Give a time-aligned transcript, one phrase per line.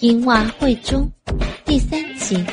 [0.00, 1.10] 银娃会中
[1.64, 2.46] 第三集，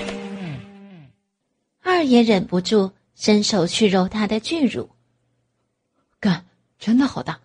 [1.84, 4.90] 二爷忍不住伸手去揉他的巨乳，
[6.20, 6.44] 干，
[6.80, 7.40] 真的好大，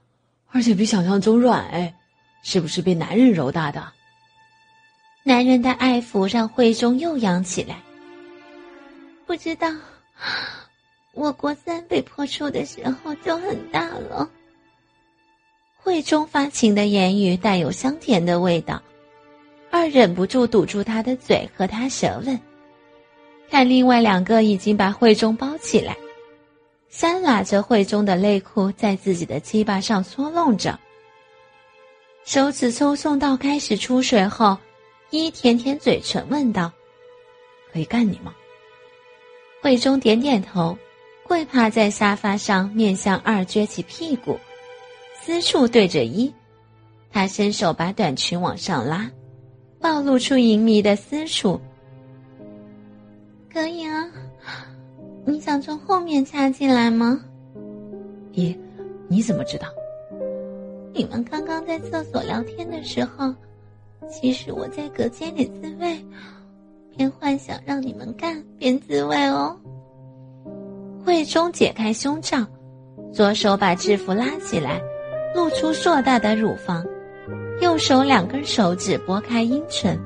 [0.46, 1.94] 而且比想象中软哎，
[2.42, 3.92] 是不是被男人揉大的？
[5.22, 7.77] 男人的爱抚让慧中又痒起来。
[9.27, 9.69] 不知道，
[11.12, 14.30] 我国三被破处的时候就很大了。
[15.77, 18.82] 慧中发情的言语带有香甜的味道，
[19.71, 22.39] 二忍不住堵住他的嘴和他舌吻。
[23.49, 25.96] 看另外两个已经把慧中包起来，
[26.89, 30.79] 三拉着慧中的内裤在自己的鸡巴上搓弄着，
[32.25, 34.56] 手指抽送到开始出水后，
[35.11, 36.70] 一舔舔嘴唇问道
[37.72, 38.34] ：“可以干你吗？”
[39.62, 40.77] 慧中点点头，
[41.25, 44.39] 跪趴在沙发上，面向二撅起屁股。
[45.20, 46.33] 私处对着一，
[47.12, 49.11] 他伸手把短裙往上拉，
[49.80, 51.61] 暴露出淫迷的私处。
[53.52, 54.06] 可以啊，
[55.24, 57.20] 你想从后面插进来吗？
[58.34, 58.56] 咦，
[59.08, 59.66] 你怎么知道？
[60.92, 63.34] 你们刚刚在厕所聊天的时候，
[64.08, 65.98] 其实我在隔间里自慰，
[66.96, 69.56] 边幻想让你们干边自慰哦。
[71.05, 72.46] 慧中解开胸罩，
[73.12, 74.80] 左手把制服拉起来。
[75.33, 76.84] 露出硕大的乳房，
[77.61, 79.98] 右手两根手指拨开阴唇，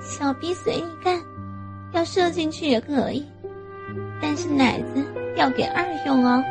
[0.00, 1.20] 小逼随意干，
[1.92, 3.22] 要射进去也可以，
[4.20, 5.04] 但是奶子
[5.36, 6.42] 要给二用哦。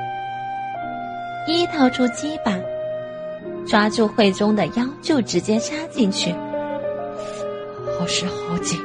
[1.48, 2.54] 一掏出鸡巴，
[3.66, 6.32] 抓住慧中的腰就直接插进去，
[7.98, 8.80] 好湿好紧，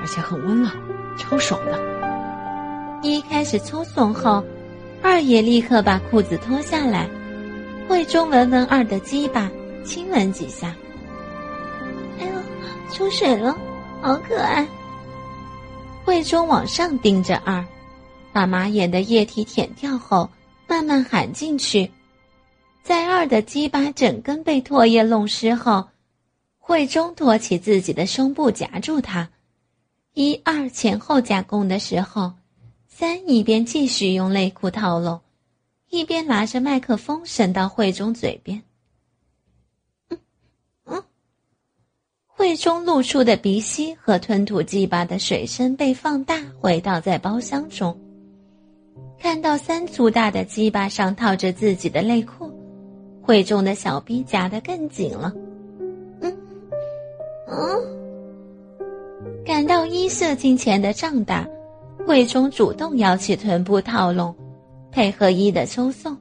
[0.00, 0.72] 而且很温暖，
[1.18, 1.78] 超爽的。
[3.02, 4.44] 一开始抽送后，
[5.02, 7.08] 二也立刻把裤子脱下来。
[7.88, 9.50] 慧中闻闻二的鸡巴，
[9.86, 10.74] 亲吻几下。
[12.18, 13.56] 哎呦，出水了，
[14.02, 14.66] 好可爱！
[16.04, 17.64] 慧中往上盯着二，
[18.32, 20.28] 把马眼的液体舔掉后，
[20.66, 21.90] 慢慢含进去。
[22.82, 25.88] 在二的鸡巴整根被唾液弄湿后，
[26.58, 29.28] 慧中托起自己的胸部夹住他，
[30.14, 32.32] 一二前后夹攻的时候，
[32.86, 35.20] 三一边继续用内裤套拢。
[35.88, 38.60] 一边拿着麦克风伸到慧中嘴边，
[40.08, 40.18] 嗯
[40.84, 41.04] 嗯，
[42.36, 47.98] 慧中露出的鼻息和吞吐鸡巴的水声被放大，回荡在包厢中。
[49.18, 52.52] 看到三粗大的鸡巴上套着自己的内裤，
[53.22, 55.32] 慧中的小臂夹得更紧了。
[56.20, 56.36] 嗯
[57.48, 57.82] 嗯，
[59.42, 61.48] 感到一射精前的胀大，
[62.06, 64.34] 慧中主动摇起臀部套拢。
[64.92, 66.14] 配合一的抽送，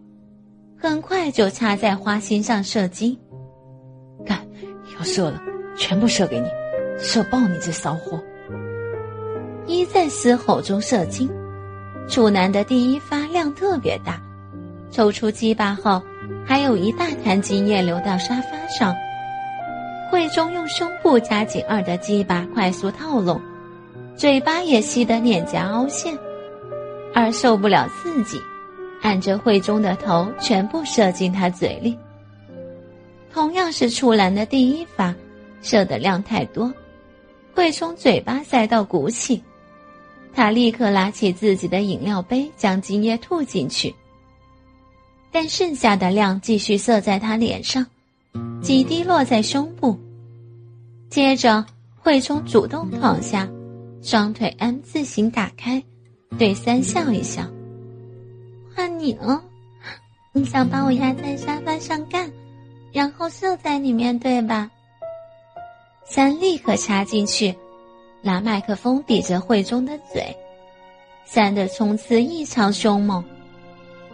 [0.77, 3.17] 很快就插在花心上射精。
[4.25, 4.45] 看，
[4.97, 5.41] 要射了，
[5.75, 6.47] 全部射给你，
[6.97, 8.21] 射爆你这骚货！
[9.65, 11.29] 一在嘶吼中射精，
[12.07, 14.21] 处男的第一发量特别大，
[14.91, 16.01] 抽出鸡巴后，
[16.45, 18.95] 还有一大滩精液流到沙发上。
[20.11, 23.41] 慧中用胸部夹紧二的鸡巴，快速套拢，
[24.15, 26.17] 嘴巴也吸得脸颊凹陷，
[27.13, 28.39] 二受不了刺激。
[29.01, 31.97] 按着慧中的头，全部射进他嘴里。
[33.31, 35.13] 同样是处男的第一发，
[35.65, 36.71] 射的量太多，
[37.55, 39.41] 慧中嘴巴塞到鼓起，
[40.31, 43.93] 他立刻拿起自己的饮料杯，将精液吐进去。
[45.31, 47.83] 但剩下的量继续射在他脸上，
[48.61, 49.99] 几滴落在胸部。
[51.09, 51.65] 接着，
[51.97, 53.49] 慧中主动躺下，
[54.03, 55.81] 双腿 M 字形打开，
[56.37, 57.41] 对三笑一笑。
[58.75, 59.41] 换你了，
[60.31, 62.31] 你想把我压在沙发上干，
[62.93, 64.69] 然后射在里面，对吧？
[66.07, 67.53] 三立刻插进去，
[68.21, 70.23] 拿麦克风抵着慧中的嘴。
[71.25, 73.23] 三的冲刺异常凶猛，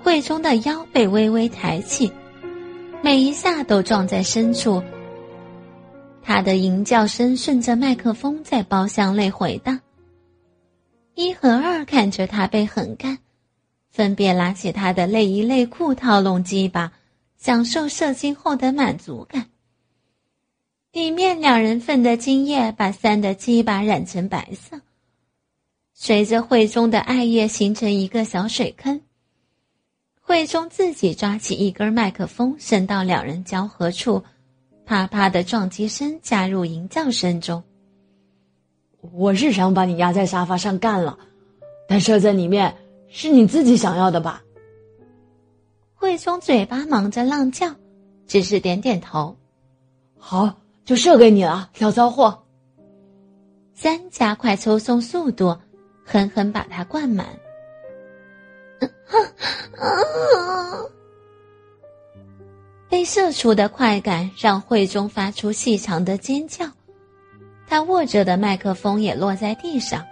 [0.01, 2.11] 慧中的腰被微微抬起，
[3.03, 4.81] 每一下都撞在深处。
[6.23, 9.77] 他的吟叫声顺着麦克风在包厢内回荡。
[11.15, 13.17] 一和二看着他被狠干。
[13.91, 16.93] 分别拿起他的内衣内裤套拢鸡巴，
[17.37, 19.47] 享受射精后的满足感。
[20.91, 24.77] 里面两人份的精液把三的鸡巴染成白色，
[25.93, 28.99] 随着慧中的艾叶形成一个小水坑。
[30.19, 34.21] 慧中自己抓起一根麦克风伸到两人交合处，
[34.85, 37.63] 啪啪的撞击声加入吟叫声中。
[39.13, 41.17] 我是想把你压在沙发上干了，
[41.87, 42.75] 但射在里面。
[43.13, 44.41] 是你自己想要的吧？
[45.93, 47.75] 慧中嘴巴忙着浪叫，
[48.25, 49.35] 只是点点头。
[50.17, 52.37] 好，就射给你了，小骚货。
[53.73, 55.57] 三加快抽送速度，
[56.05, 57.27] 狠狠把它灌满。
[62.89, 66.65] 被射出的快感让慧中发出细长的尖叫，
[67.65, 70.05] 他握着的麦克风也落在地上。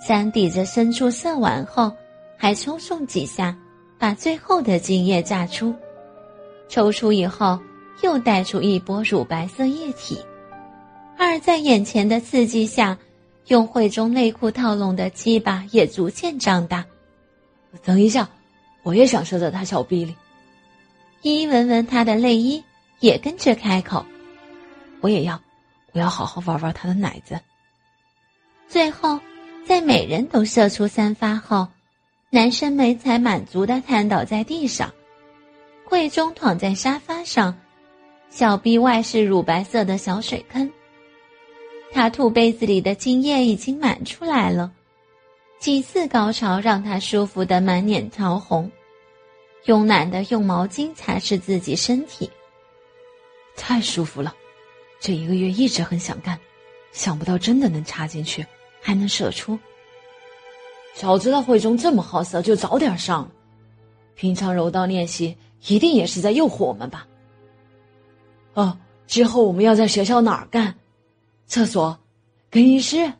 [0.00, 1.92] 三抵着深处射完后，
[2.36, 3.56] 还抽送几下，
[3.98, 5.74] 把最后的精液榨出。
[6.68, 7.58] 抽出以后，
[8.02, 10.18] 又带出一波乳白色液体。
[11.16, 12.98] 二在眼前的刺激下，
[13.46, 16.84] 用会中内裤套拢的鸡巴也逐渐长大。
[17.84, 18.28] 等一下，
[18.82, 20.14] 我也想射在他小臂里。
[21.22, 22.62] 一闻闻他的内衣，
[23.00, 24.04] 也跟着开口
[25.00, 25.40] ：“我也要，
[25.92, 27.40] 我要好好玩玩他的奶子。”
[28.68, 29.18] 最后，
[29.66, 31.66] 在每人都射出三发后，
[32.30, 34.92] 男生们才满足的瘫倒在地上。
[35.86, 37.56] 慧中躺在沙发上，
[38.34, 40.68] 小臂外是乳白色的小水坑。
[41.92, 44.72] 他吐杯子里的精液已经满出来了，
[45.60, 48.68] 几次高潮让他舒服的满脸潮红，
[49.66, 52.28] 慵懒的用毛巾擦拭自己身体。
[53.54, 54.34] 太舒服了，
[54.98, 56.36] 这一个月一直很想干，
[56.90, 58.44] 想不到真的能插进去，
[58.82, 59.56] 还能射出。
[60.92, 63.30] 早知道慧中这么好色，就早点上。
[64.16, 65.36] 平常柔道练习
[65.68, 67.06] 一定也是在诱惑我们吧？
[68.54, 70.74] 哦，之后我们要在学校哪儿干？
[71.46, 71.98] 厕所，
[72.50, 73.12] 更衣室。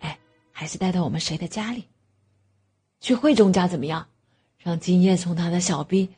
[0.00, 0.18] 哎，
[0.50, 1.84] 还是带到我们谁的家里？
[3.00, 4.06] 去慧中家怎么样？
[4.58, 6.08] 让金叶从他的小臂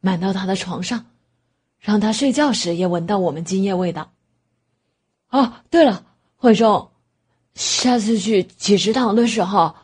[0.00, 1.04] 满到他的床上，
[1.78, 4.12] 让他睡觉时也闻到我们今夜味道。
[5.30, 6.06] 哦，对了，
[6.36, 6.90] 慧中，
[7.54, 9.74] 下次去挤食堂的时候，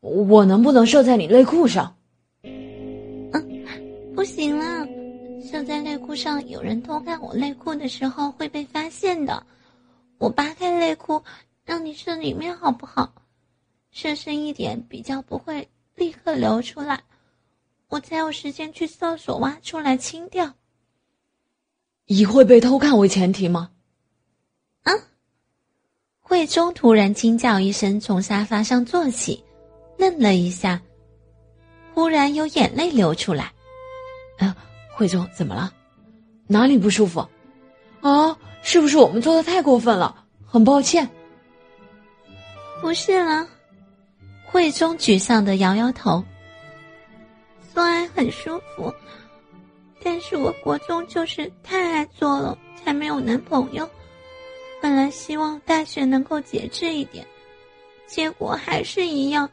[0.00, 1.96] 我能不能射在你内裤上？
[2.42, 3.32] 嗯，
[4.14, 4.75] 不行了，
[5.56, 9.42] 射在内裤上，有人偷看我内裤的时候会被发现的。
[10.18, 11.22] 我扒开内裤，
[11.64, 13.10] 让你射里面好不好？
[13.90, 17.02] 射深一点，比较不会立刻流出来，
[17.88, 20.52] 我才有时间去厕所挖出来清掉。
[22.04, 23.70] 以会被偷看为前提吗？
[24.82, 24.92] 啊！
[26.20, 29.42] 慧中突然惊叫一声，从沙发上坐起，
[29.96, 30.82] 愣了一下，
[31.94, 33.50] 忽然有眼泪流出来。
[34.36, 34.54] 啊，
[34.96, 35.70] 慧中怎么了？
[36.46, 37.20] 哪里不舒服？
[38.00, 38.34] 啊？
[38.62, 40.24] 是不是我们做的太过分了？
[40.46, 41.06] 很抱歉。
[42.80, 43.46] 不是了，
[44.46, 46.24] 慧中沮丧的摇摇头。
[47.74, 48.90] 做爱很舒服，
[50.02, 53.86] 但是我国中就是太爱做了，才没有男朋友。
[54.80, 57.26] 本来希望大学能够节制一点，
[58.06, 59.50] 结果还是一样。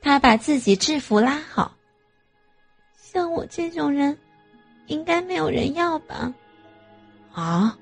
[0.00, 1.76] 他把自己制服拉好。
[3.12, 4.16] 像我这种人，
[4.86, 6.32] 应该没有人要吧？
[7.32, 7.76] 啊！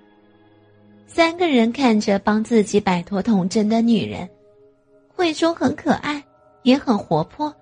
[1.07, 4.27] 三个人看着帮自己摆脱童真的女人，
[5.15, 6.25] 慧中很可爱，
[6.63, 7.55] 也很活泼，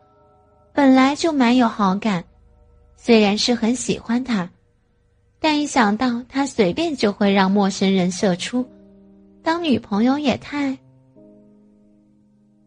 [0.72, 2.22] 本来就蛮有好感。
[2.96, 4.48] 虽然是很喜欢她，
[5.40, 8.64] 但一想到她随便就会让陌生人射出，
[9.42, 10.78] 当女朋友也太……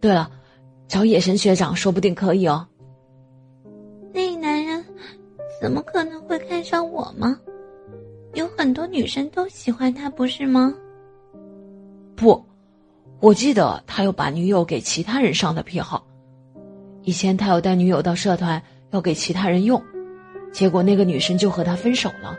[0.01, 0.29] 对了，
[0.89, 2.67] 找野神学长说不定可以哦。
[5.59, 7.39] 怎么可能会看上我吗？
[8.33, 10.73] 有很多女生都喜欢他，不是吗？
[12.15, 12.45] 不，
[13.19, 16.05] 我记得他有把女友给其他人上的癖好。
[17.03, 19.81] 以前他有带女友到社团要给其他人用，
[20.51, 22.37] 结果那个女生就和他分手了。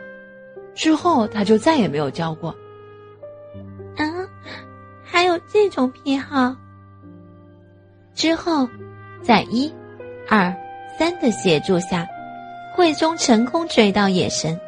[0.73, 2.49] 之后他就再也没有交过。
[3.97, 4.05] 啊，
[5.03, 6.55] 还有这种癖好？
[8.13, 8.67] 之后，
[9.21, 9.71] 在一、
[10.29, 10.55] 二、
[10.97, 12.07] 三的协助下，
[12.75, 14.59] 慧中成功追到野神。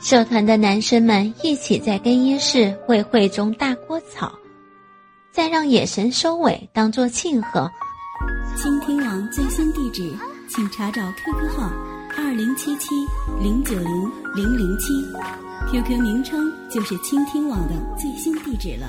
[0.00, 4.32] 社团的男生们一起在更衣室为会中大锅草，
[5.30, 7.70] 再让野神收尾，当做庆贺。
[8.56, 10.02] 倾听网最新地址，
[10.48, 11.70] 请查找 QQ 号
[12.16, 12.88] 二零七七
[13.42, 14.92] 零九零零零七
[15.70, 18.86] ，QQ 名称就是倾听网的最新地址了。